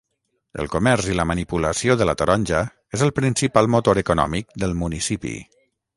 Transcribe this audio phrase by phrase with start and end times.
[0.61, 2.61] El comerç i la manipulació de la taronja
[2.99, 5.35] és el principal motor econòmic del municipi.